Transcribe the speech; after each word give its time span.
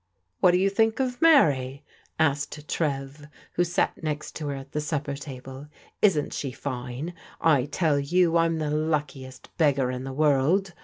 "What 0.39 0.49
do 0.49 0.57
you 0.57 0.71
think 0.71 0.99
of 0.99 1.21
Mary?'* 1.21 1.83
asked 2.17 2.67
Trev, 2.67 3.27
who 3.53 3.63
sat 3.63 4.01
next 4.01 4.35
to 4.37 4.47
her 4.47 4.55
at 4.55 4.71
the 4.71 4.81
supper 4.81 5.13
table. 5.15 5.67
"Isn't 6.01 6.33
she 6.33 6.51
fine? 6.51 7.13
I 7.39 7.65
tell 7.65 7.99
you 7.99 8.35
I'm 8.35 8.57
the 8.57 8.71
luckiest 8.71 9.55
beggar 9.59 9.91
in 9.91 10.03
the 10.03 10.11
world. 10.11 10.73